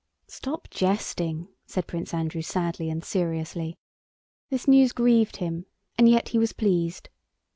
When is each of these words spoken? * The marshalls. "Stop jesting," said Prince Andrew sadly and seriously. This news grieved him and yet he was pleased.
* 0.01 0.01
The 0.01 0.23
marshalls. 0.25 0.33
"Stop 0.35 0.67
jesting," 0.71 1.47
said 1.67 1.85
Prince 1.85 2.11
Andrew 2.11 2.41
sadly 2.41 2.89
and 2.89 3.03
seriously. 3.05 3.77
This 4.49 4.67
news 4.67 4.93
grieved 4.93 5.35
him 5.35 5.67
and 5.95 6.09
yet 6.09 6.29
he 6.29 6.39
was 6.39 6.53
pleased. 6.53 7.09